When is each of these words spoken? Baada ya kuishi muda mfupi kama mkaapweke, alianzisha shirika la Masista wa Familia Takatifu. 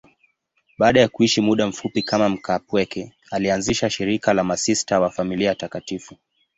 Baada 0.77 0.99
ya 0.99 1.07
kuishi 1.07 1.41
muda 1.41 1.67
mfupi 1.67 2.01
kama 2.03 2.29
mkaapweke, 2.29 3.13
alianzisha 3.31 3.89
shirika 3.89 4.33
la 4.33 4.43
Masista 4.43 4.99
wa 4.99 5.09
Familia 5.09 5.55
Takatifu. 5.55 6.15